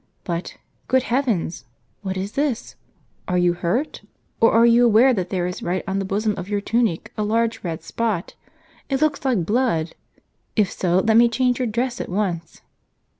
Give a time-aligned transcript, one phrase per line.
[0.23, 0.57] But,
[0.87, 1.65] good heavens!
[2.01, 2.75] what is this?
[3.27, 4.01] Are you hurt?
[4.39, 6.59] Or are you Saint Agu( aware that there is, right On the bosom of your
[6.59, 8.33] tunic, a large red spot—
[8.89, 9.93] it looks like blood.
[10.55, 12.61] If so, let me change your dress at once."